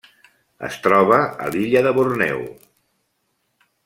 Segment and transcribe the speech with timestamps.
[0.67, 2.41] Es troba a l'illa de Borneo.